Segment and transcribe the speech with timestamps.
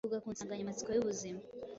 [0.05, 1.41] ivuga ku nsanganyamatsiko y’ubuzima.